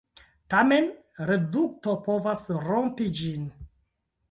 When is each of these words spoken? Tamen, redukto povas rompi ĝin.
Tamen, 0.53 0.87
redukto 1.31 1.95
povas 2.07 2.43
rompi 2.65 3.09
ĝin. 3.23 3.49